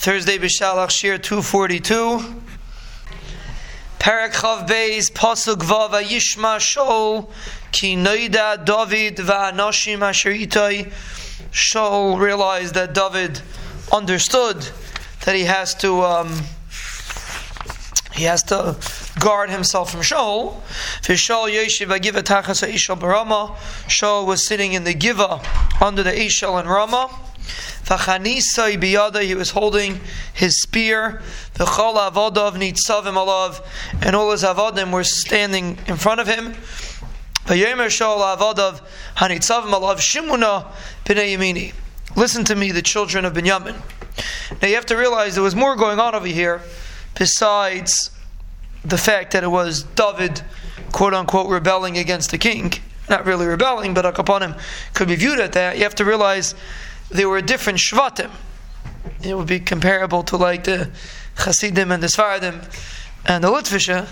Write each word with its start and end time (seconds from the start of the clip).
Thursday 0.00 0.38
Bishalach 0.38 0.88
Shir 0.88 1.18
242. 1.18 2.40
Parak 3.98 4.32
Chav 4.32 4.66
Beis 4.66 5.10
Pasuk 5.12 5.56
Vav 5.56 5.90
Yishma 6.02 6.56
Shol 6.56 7.30
Ki 7.70 7.96
Noida 7.96 8.64
David 8.64 9.16
Va'anoshim 9.16 10.00
Asher 10.00 10.32
Itoi 10.32 10.90
Shaul 11.52 12.18
realized 12.18 12.72
that 12.76 12.94
David 12.94 13.42
understood 13.92 14.66
that 15.26 15.34
he 15.34 15.42
has 15.42 15.74
to 15.74 16.00
um, 16.00 16.44
he 18.14 18.24
has 18.24 18.42
to 18.44 18.78
guard 19.20 19.50
himself 19.50 19.90
from 19.90 20.00
Shaul. 20.00 20.62
Shaul 21.02 21.50
Yeshiv 21.50 21.94
Agiva 21.94 22.22
Tachas 22.22 22.66
Ishal 22.66 22.98
Barama. 22.98 23.54
Shaul 23.86 24.24
was 24.24 24.46
sitting 24.46 24.72
in 24.72 24.84
the 24.84 24.94
Giva 24.94 25.42
under 25.78 26.02
the 26.02 26.12
Ishal 26.12 26.58
and 26.58 26.70
Rama. 26.70 27.10
He 27.84 29.34
was 29.34 29.50
holding 29.50 30.00
his 30.32 30.62
spear. 30.62 31.22
V'chol 31.54 31.96
avodav 31.96 32.52
nitzavim 32.52 33.14
alav, 33.14 33.60
and 34.00 34.14
all 34.14 34.30
his 34.30 34.44
avodim 34.44 34.92
were 34.92 35.04
standing 35.04 35.78
in 35.86 35.96
front 35.96 36.20
of 36.20 36.26
him. 36.26 36.54
Shimuna. 39.96 40.66
Listen 42.16 42.44
to 42.44 42.54
me, 42.54 42.70
the 42.72 42.82
children 42.82 43.24
of 43.24 43.32
Binyamin. 43.34 43.76
Now 44.60 44.68
you 44.68 44.74
have 44.74 44.86
to 44.86 44.96
realize 44.96 45.34
there 45.34 45.42
was 45.42 45.54
more 45.54 45.76
going 45.76 45.98
on 45.98 46.14
over 46.14 46.26
here 46.26 46.62
besides 47.16 48.10
the 48.84 48.98
fact 48.98 49.32
that 49.32 49.44
it 49.44 49.48
was 49.48 49.82
David, 49.82 50.42
quote 50.92 51.14
unquote, 51.14 51.48
rebelling 51.48 51.98
against 51.98 52.30
the 52.30 52.38
king. 52.38 52.72
Not 53.08 53.26
really 53.26 53.46
rebelling, 53.46 53.94
but 53.94 54.04
him 54.42 54.54
could 54.94 55.08
be 55.08 55.16
viewed 55.16 55.40
at 55.40 55.52
that. 55.52 55.76
You 55.76 55.82
have 55.82 55.96
to 55.96 56.04
realize 56.04 56.54
there 57.10 57.28
were 57.28 57.40
different 57.40 57.78
shvatim. 57.78 58.30
It 59.22 59.36
would 59.36 59.46
be 59.46 59.60
comparable 59.60 60.22
to 60.24 60.36
like 60.36 60.64
the 60.64 60.90
Hasidim 61.36 61.90
and 61.90 62.02
the 62.02 62.06
Sfaradim 62.06 62.62
and 63.26 63.44
the 63.44 63.48
Litvisha. 63.48 64.08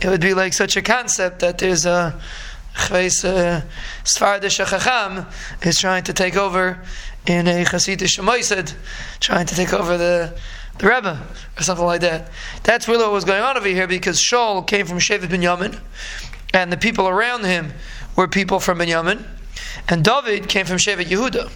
It 0.00 0.08
would 0.08 0.20
be 0.20 0.34
like 0.34 0.52
such 0.52 0.76
a 0.76 0.82
concept 0.82 1.40
that 1.40 1.58
there's 1.58 1.84
a 1.86 2.18
Chveis 2.74 3.24
uh, 3.24 3.62
Sfaradish 4.04 4.56
Chacham 4.64 5.26
is 5.62 5.78
trying 5.78 6.04
to 6.04 6.12
take 6.12 6.36
over 6.36 6.78
in 7.26 7.48
a 7.48 7.64
Hasidish 7.64 8.22
Moisid, 8.22 8.74
trying 9.18 9.46
to 9.46 9.54
take 9.54 9.72
over 9.72 9.98
the 9.98 10.38
the 10.78 10.86
Rebbe 10.86 11.20
or 11.58 11.62
something 11.62 11.84
like 11.84 12.02
that. 12.02 12.30
That's 12.62 12.86
really 12.86 13.02
what 13.02 13.12
was 13.12 13.24
going 13.24 13.42
on 13.42 13.56
over 13.56 13.66
here 13.66 13.88
because 13.88 14.20
Shaul 14.20 14.64
came 14.64 14.86
from 14.86 14.98
Shevet 14.98 15.28
Binyamin, 15.28 15.80
and 16.54 16.72
the 16.72 16.76
people 16.76 17.08
around 17.08 17.44
him 17.44 17.72
were 18.14 18.28
people 18.28 18.60
from 18.60 18.78
Binyamin, 18.78 19.24
and 19.88 20.04
David 20.04 20.48
came 20.48 20.66
from 20.66 20.76
Shevet 20.76 21.06
Yehuda 21.06 21.50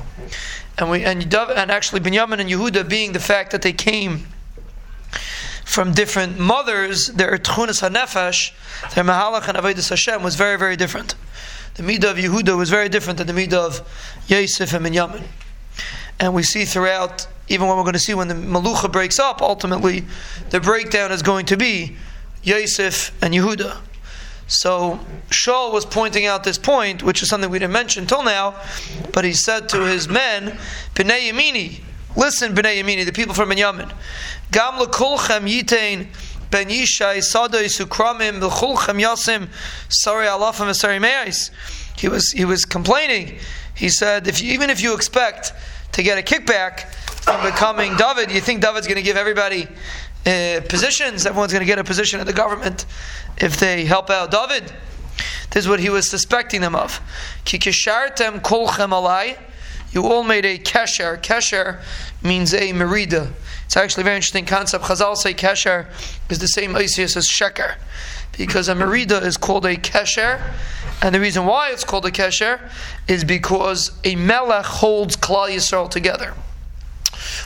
and 0.78 0.90
we 0.90 1.04
and 1.04 1.22
and 1.34 1.70
actually 1.70 2.00
Binyamin 2.00 2.40
and 2.40 2.50
Yehuda 2.50 2.88
being 2.88 3.12
the 3.12 3.20
fact 3.20 3.50
that 3.52 3.62
they 3.62 3.72
came 3.72 4.26
from 5.64 5.92
different 5.92 6.38
mothers, 6.38 7.08
their 7.08 7.36
tchunas 7.38 7.88
hanefesh, 7.88 8.52
their 8.94 9.04
mahalach 9.04 9.48
and 9.48 9.56
avodas 9.56 9.88
Hashem 9.88 10.22
was 10.22 10.34
very 10.34 10.58
very 10.58 10.76
different. 10.76 11.14
The 11.74 11.82
midah 11.82 12.10
of 12.10 12.16
Yehuda 12.16 12.56
was 12.56 12.68
very 12.70 12.88
different 12.88 13.18
than 13.18 13.26
the 13.26 13.32
midah 13.32 13.54
of 13.54 13.88
Yosef 14.26 14.72
and 14.74 14.84
Binyamin, 14.84 15.24
and 16.20 16.34
we 16.34 16.42
see 16.42 16.64
throughout. 16.64 17.26
Even 17.48 17.66
when 17.66 17.76
we're 17.76 17.82
going 17.82 17.92
to 17.92 17.98
see 17.98 18.14
when 18.14 18.28
the 18.28 18.34
malucha 18.34 18.90
breaks 18.90 19.18
up, 19.18 19.42
ultimately, 19.42 20.04
the 20.50 20.60
breakdown 20.60 21.12
is 21.12 21.22
going 21.22 21.44
to 21.46 21.56
be 21.56 21.96
Yosef 22.42 23.12
and 23.22 23.34
Yehuda. 23.34 23.76
So 24.52 25.00
Shaul 25.30 25.72
was 25.72 25.86
pointing 25.86 26.26
out 26.26 26.44
this 26.44 26.58
point, 26.58 27.02
which 27.02 27.22
is 27.22 27.30
something 27.30 27.48
we 27.48 27.58
didn't 27.58 27.72
mention 27.72 28.06
till 28.06 28.22
now, 28.22 28.54
but 29.10 29.24
he 29.24 29.32
said 29.32 29.70
to 29.70 29.86
his 29.86 30.08
men, 30.08 30.58
B'nai 30.94 31.30
Yamini, 31.30 31.80
listen, 32.16 32.54
B'nai 32.54 32.82
Yamini, 32.82 33.06
the 33.06 33.12
people 33.12 33.34
from 33.34 33.48
Benjamin, 33.48 33.90
Gam 34.50 34.74
lekulchem 34.74 35.48
yitain 35.50 36.08
ben 36.50 36.68
Yishai 36.68 37.20
sadoi 37.22 37.64
sukramim 37.64 38.42
l'chulchem 38.42 39.00
yasim 39.00 39.48
sari 39.88 40.26
alafim 40.26 40.66
v'sari 40.66 41.00
meis. 41.00 41.50
He 41.96 42.08
was 42.08 42.30
he 42.32 42.44
was 42.44 42.66
complaining. 42.66 43.38
He 43.74 43.88
said, 43.88 44.28
if 44.28 44.42
you, 44.42 44.52
even 44.52 44.68
if 44.68 44.82
you 44.82 44.94
expect 44.94 45.54
to 45.92 46.02
get 46.02 46.18
a 46.18 46.22
kickback 46.22 46.92
from 47.22 47.42
becoming 47.42 47.96
David, 47.96 48.30
you 48.30 48.42
think 48.42 48.60
David's 48.60 48.86
going 48.86 48.96
to 48.96 49.02
give 49.02 49.16
everybody 49.16 49.66
uh, 50.26 50.60
positions. 50.68 51.26
Everyone's 51.26 51.52
going 51.52 51.62
to 51.62 51.66
get 51.66 51.78
a 51.78 51.84
position 51.84 52.20
in 52.20 52.26
the 52.26 52.32
government 52.32 52.86
if 53.38 53.58
they 53.58 53.84
help 53.84 54.10
out 54.10 54.30
David. 54.30 54.72
This 55.50 55.64
is 55.64 55.68
what 55.68 55.80
he 55.80 55.90
was 55.90 56.08
suspecting 56.08 56.60
them 56.60 56.74
of. 56.74 57.00
You 59.92 60.06
all 60.06 60.22
made 60.22 60.46
a 60.46 60.58
kesher. 60.58 61.20
Kesher 61.20 61.82
means 62.22 62.54
a 62.54 62.72
merida. 62.72 63.30
It's 63.66 63.76
actually 63.76 64.02
a 64.02 64.04
very 64.04 64.16
interesting 64.16 64.46
concept. 64.46 64.84
Chazal 64.84 65.16
say 65.16 65.34
kesher 65.34 65.86
is 66.30 66.38
the 66.38 66.48
same 66.48 66.74
Isis 66.74 67.16
as 67.16 67.28
sheker. 67.28 67.76
Because 68.38 68.68
a 68.68 68.74
merida 68.74 69.18
is 69.18 69.36
called 69.36 69.66
a 69.66 69.76
kesher. 69.76 70.40
And 71.02 71.14
the 71.14 71.20
reason 71.20 71.44
why 71.44 71.70
it's 71.70 71.84
called 71.84 72.06
a 72.06 72.10
kesher 72.10 72.70
is 73.06 73.24
because 73.24 73.90
a 74.04 74.16
melech 74.16 74.64
holds 74.64 75.16
Klal 75.16 75.50
Yisrael 75.50 75.90
together 75.90 76.32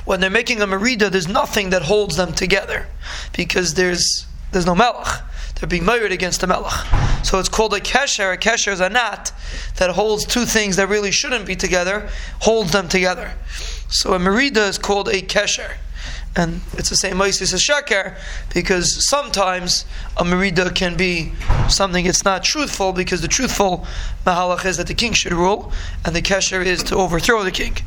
when 0.05 0.21
they're 0.21 0.31
making 0.31 0.61
a 0.61 0.67
merida, 0.67 1.11
there's 1.11 1.29
nothing 1.29 1.71
that 1.71 1.83
holds 1.83 2.17
them 2.17 2.33
together 2.33 2.87
because 3.37 3.75
there's 3.75 4.27
there's 4.53 4.67
no 4.67 4.75
melech. 4.75 5.07
They're 5.57 5.69
being 5.69 5.85
married 5.85 6.13
against 6.13 6.41
the 6.41 6.47
melech. 6.47 6.73
So 7.25 7.39
it's 7.39 7.49
called 7.49 7.75
a 7.75 7.81
kesher. 7.81 8.33
A 8.33 8.37
kesher 8.37 8.73
is 8.73 8.81
a 8.81 8.89
knot 8.89 9.33
that 9.77 9.91
holds 9.91 10.25
two 10.25 10.45
things 10.45 10.77
that 10.77 10.89
really 10.89 11.11
shouldn't 11.11 11.47
be 11.47 11.57
together, 11.57 12.09
holds 12.41 12.73
them 12.73 12.89
together. 12.89 13.33
So 13.89 14.15
a 14.15 14.19
merida 14.19 14.65
is 14.67 14.79
called 14.79 15.09
a 15.09 15.23
kesher 15.23 15.77
and 16.37 16.61
it's 16.75 16.91
the 16.91 16.97
same 16.97 17.15
Moises 17.15 17.55
as 17.55 17.63
Sheker, 17.63 18.17
because 18.53 19.09
sometimes 19.09 19.87
a 20.19 20.25
Merida 20.25 20.71
can 20.71 20.97
be 20.97 21.33
something 21.69 22.05
it's 22.05 22.25
not 22.25 22.45
truthful, 22.45 22.93
because 22.93 23.23
the 23.23 23.29
truthful 23.29 23.87
Mahalach 24.27 24.67
is 24.67 24.77
that 24.77 24.87
the 24.87 24.95
king 24.95 25.15
should 25.15 25.33
rule, 25.33 25.73
and 26.05 26.15
the 26.15 26.21
Kesher 26.21 26.65
is 26.65 26.83
to 26.85 26.97
overthrow 26.97 27.43
the 27.43 27.51
king. 27.51 27.79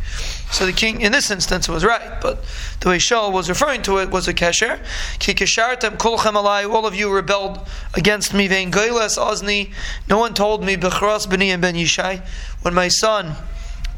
So 0.51 0.65
the 0.65 0.73
king, 0.73 1.01
in 1.01 1.11
this 1.11 1.29
instance, 1.29 1.69
was 1.69 1.85
right, 1.85 2.19
but 2.21 2.43
the 2.79 2.89
way 2.89 2.97
Shaul 2.97 3.31
was 3.31 3.49
referring 3.49 3.83
to 3.83 3.99
it 3.99 4.09
was 4.09 4.27
a 4.27 4.33
Kesher. 4.33 4.79
Ki 5.19 5.33
keshartem 5.35 5.97
kolchem 5.97 6.33
alai, 6.33 6.67
all 6.67 6.88
of 6.88 6.95
you 6.95 7.13
rebelled 7.13 7.67
against 7.93 8.33
me, 8.33 8.47
vein 8.47 8.71
ozni, 8.71 9.71
no 10.09 10.17
one 10.17 10.33
told 10.33 10.63
me, 10.63 10.75
bechras 10.75 11.27
b'ni 11.27 11.47
and 11.47 11.61
ben 11.61 11.75
Yishai, 11.75 12.25
when 12.63 12.73
my 12.73 12.88
son 12.88 13.35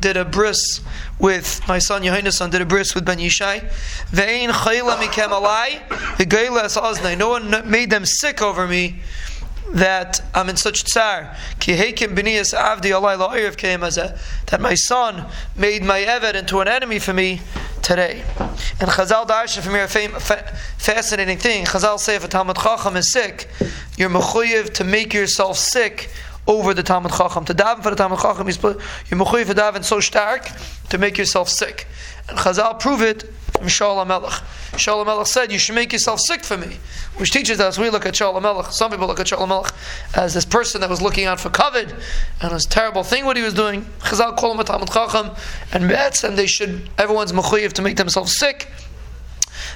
did 0.01 0.17
a 0.17 0.25
bris 0.25 0.81
with 1.19 1.61
my 1.67 1.79
son 1.79 2.03
Yohanan 2.03 2.49
did 2.49 2.61
a 2.61 2.65
bris 2.65 2.95
with 2.95 3.05
Ben 3.05 3.19
Yishai. 3.19 3.61
Ve'ein 4.11 4.49
chayla 4.49 4.97
mikem 4.97 5.29
alai 5.29 5.79
aznai. 6.17 7.17
No 7.17 7.29
one 7.29 7.69
made 7.69 7.89
them 7.89 8.05
sick 8.05 8.41
over 8.41 8.67
me 8.67 8.99
that 9.73 10.21
I'm 10.33 10.49
in 10.49 10.57
such 10.57 10.83
tsar. 10.83 11.35
Ki 11.59 11.73
heikim 11.73 12.15
b'niyas 12.15 12.57
avdi 12.57 12.91
alai 12.91 13.17
la'iriv 13.17 13.55
keim 13.55 13.81
That 14.47 14.59
my 14.59 14.73
son 14.73 15.25
made 15.55 15.83
my 15.83 16.01
Eved 16.01 16.35
into 16.35 16.59
an 16.59 16.67
enemy 16.67 16.99
for 16.99 17.13
me 17.13 17.41
today. 17.81 18.23
And 18.79 18.89
Chazal 18.89 19.27
darshan 19.27 19.61
from 19.61 19.73
here 19.73 19.83
a 19.83 19.87
fascinating 19.87 21.37
thing. 21.37 21.65
Chazal 21.65 21.99
say 21.99 22.15
if 22.15 22.23
a 22.23 22.27
Talmud 22.27 22.57
Chacham 22.57 22.97
is 22.97 23.11
sick, 23.11 23.47
you're 23.97 24.09
mechuyev 24.09 24.73
to 24.73 24.83
make 24.83 25.13
yourself 25.13 25.57
sick 25.57 26.09
over 26.47 26.73
the 26.73 26.83
Talmud 26.83 27.11
Chacham. 27.11 27.45
To 27.45 27.53
daven 27.53 27.83
for 27.83 27.89
the 27.89 27.95
Talmud 27.95 28.19
Chacham, 28.19 28.47
you're 28.47 29.19
mechuyev 29.19 29.45
for 29.45 29.53
daven 29.53 29.83
so 29.83 29.99
stark 29.99 30.49
to 30.89 30.97
make 30.97 31.17
yourself 31.17 31.49
sick. 31.49 31.87
And 32.27 32.37
Chazal 32.37 32.79
prove 32.79 33.01
it 33.01 33.23
from 33.57 33.67
Shaul 33.67 34.05
HaMelech. 34.05 34.43
Shaul 34.77 35.05
HaMelech 35.05 35.27
said, 35.27 35.51
you 35.51 35.59
should 35.59 35.75
make 35.75 35.91
yourself 35.93 36.19
sick 36.19 36.43
for 36.43 36.57
me. 36.57 36.77
Which 37.17 37.31
teaches 37.31 37.59
us, 37.59 37.77
we 37.77 37.89
look 37.89 38.05
at 38.05 38.13
Shaul 38.13 38.39
HaMelech, 38.39 38.71
some 38.71 38.91
people 38.91 39.07
look 39.07 39.19
at 39.19 39.27
Shaul 39.27 39.47
HaMelech 39.47 39.71
as 40.15 40.33
this 40.33 40.45
person 40.45 40.81
that 40.81 40.89
was 40.89 41.01
looking 41.01 41.25
out 41.25 41.39
for 41.39 41.49
kavod, 41.49 41.93
and 42.41 42.51
this 42.51 42.65
terrible 42.65 43.03
thing 43.03 43.25
what 43.25 43.37
he 43.37 43.43
was 43.43 43.53
doing. 43.53 43.85
Chazal 43.99 44.35
call 44.37 44.51
him 44.51 44.59
a 44.59 44.63
Talmud 44.63 44.89
Chacham, 44.89 45.31
and 45.73 45.87
Metz, 45.87 46.23
and 46.23 46.37
they 46.37 46.47
should, 46.47 46.89
everyone's 46.97 47.31
mechuyev 47.33 47.73
to 47.73 47.81
make 47.81 47.97
themselves 47.97 48.37
sick, 48.37 48.67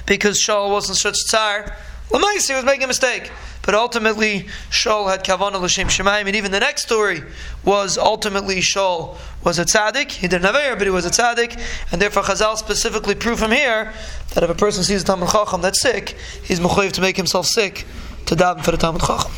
because 0.06 0.40
Shaul 0.40 0.70
wasn't 0.70 0.98
such 0.98 1.16
tsar. 1.26 1.76
Lamais, 2.10 2.48
he 2.48 2.54
was 2.54 2.64
making 2.64 2.84
a 2.84 2.88
mistake. 2.88 3.30
But 3.66 3.74
ultimately, 3.74 4.46
Shaul 4.70 5.10
had 5.10 5.24
kavanah 5.24 5.60
l'shem 5.60 5.88
shemaim, 5.88 6.26
and 6.26 6.36
even 6.36 6.52
the 6.52 6.60
next 6.60 6.82
story 6.82 7.24
was 7.64 7.98
ultimately 7.98 8.60
Shaul 8.60 9.18
was 9.44 9.58
a 9.58 9.64
tzaddik. 9.64 10.12
He 10.12 10.28
didn't 10.28 10.44
have 10.44 10.54
air, 10.54 10.76
but 10.76 10.86
he 10.86 10.90
was 10.90 11.04
a 11.04 11.10
tzaddik, 11.10 11.60
and 11.90 12.00
therefore 12.00 12.22
Chazal 12.22 12.56
specifically 12.56 13.16
prove 13.16 13.40
from 13.40 13.50
here 13.50 13.92
that 14.34 14.44
if 14.44 14.50
a 14.50 14.54
person 14.54 14.84
sees 14.84 15.02
a 15.02 15.04
Talmud 15.04 15.30
Chacham 15.30 15.62
that's 15.62 15.82
sick, 15.82 16.16
he's 16.44 16.60
mechuyev 16.60 16.92
to 16.92 17.00
make 17.00 17.16
himself 17.16 17.46
sick 17.46 17.84
to 18.26 18.36
daven 18.36 18.64
for 18.64 18.70
the 18.70 18.76
Talmud 18.76 19.02
Chacham. 19.02 19.32